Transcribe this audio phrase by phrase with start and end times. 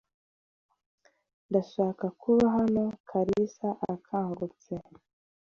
[1.49, 4.73] Ndashaka kuba hano Kalisa akangutse.